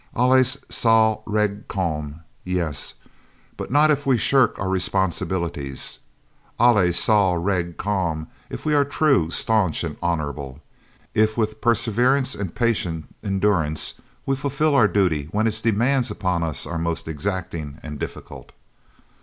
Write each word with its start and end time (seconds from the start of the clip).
"Alles 0.15 0.57
sal 0.67 1.21
reg 1.27 1.67
kom," 1.67 2.21
yes, 2.43 2.95
but 3.55 3.69
not 3.69 3.91
if 3.91 4.03
we 4.03 4.17
shirk 4.17 4.57
our 4.57 4.67
responsibilities. 4.67 5.99
"Alles 6.59 6.97
sal 6.97 7.37
reg 7.37 7.77
kom" 7.77 8.25
if 8.49 8.65
we 8.65 8.73
are 8.73 8.83
true, 8.83 9.29
staunch, 9.29 9.83
and 9.83 9.97
honourable, 10.01 10.59
if 11.13 11.37
with 11.37 11.61
perseverance 11.61 12.33
and 12.33 12.55
patient 12.55 13.13
endurance 13.23 13.93
we 14.25 14.35
fulfil 14.35 14.73
our 14.73 14.87
duty 14.87 15.25
when 15.25 15.45
its 15.45 15.61
demands 15.61 16.09
upon 16.09 16.41
us 16.41 16.65
are 16.65 16.79
most 16.79 17.07
exacting 17.07 17.77
and 17.83 17.99
difficult. 17.99 18.53